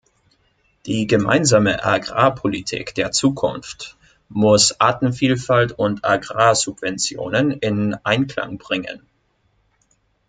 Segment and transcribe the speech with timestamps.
[0.87, 3.97] Die gemeinsame Agrarpolitik der Zukunft
[4.29, 9.05] muss Artenvielfalt und Agrarsubventionen in Einklang bringen.